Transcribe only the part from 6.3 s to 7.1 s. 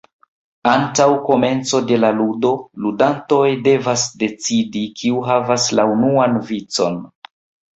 vicon.